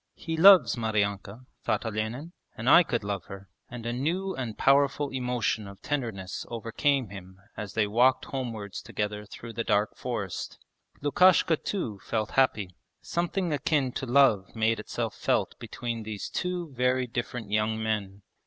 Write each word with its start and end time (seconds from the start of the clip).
'He 0.15 0.35
loves 0.35 0.75
Maryanka,' 0.75 1.45
thought 1.63 1.85
Olenin, 1.85 2.31
'and 2.57 2.67
I 2.67 2.81
could 2.81 3.03
love 3.03 3.25
her,' 3.25 3.49
and 3.69 3.85
a 3.85 3.93
new 3.93 4.33
and 4.33 4.57
powerful 4.57 5.11
emotion 5.11 5.67
of 5.67 5.79
tenderness 5.83 6.43
overcame 6.49 7.09
him 7.09 7.39
as 7.55 7.73
they 7.75 7.85
walked 7.85 8.25
homewards 8.25 8.81
together 8.81 9.27
through 9.27 9.53
the 9.53 9.63
dark 9.63 9.95
forest. 9.95 10.57
Lukashka 11.03 11.55
too 11.57 11.99
felt 12.03 12.31
happy; 12.31 12.75
something 13.03 13.53
akin 13.53 13.91
to 13.91 14.07
love 14.07 14.55
made 14.55 14.79
itself 14.79 15.13
felt 15.15 15.53
between 15.59 16.01
these 16.01 16.29
two 16.29 16.73
very 16.73 17.05
different 17.05 17.51
young 17.51 17.77
men. 17.77 18.23